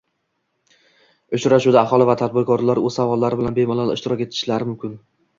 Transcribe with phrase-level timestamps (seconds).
[1.37, 4.97] Uchrashuvda aholi va tadbirkorlar o'z savollari bilan bemalol ishtirok etishlari mumkin.